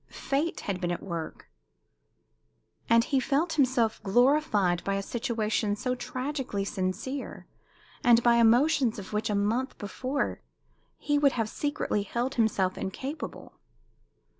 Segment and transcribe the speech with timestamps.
[0.09, 1.47] Fate had been at work;
[2.89, 7.45] and he felt himself glorified by a situation so tragically sincere,
[8.03, 10.41] and by emotions of which a month before
[10.97, 13.59] he would have secretly held himself incapable.